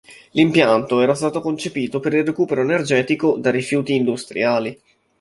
L'impianto 0.31 0.99
era 1.01 1.13
stato 1.13 1.41
concepito 1.41 1.99
per 1.99 2.13
il 2.15 2.25
recupero 2.25 2.61
energetico 2.61 3.37
da 3.37 3.51
rifiuti 3.51 3.93
industriali. 3.93 4.81